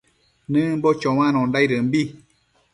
Nëmbo 0.51 0.89
choanondaidëmbi 1.01 2.01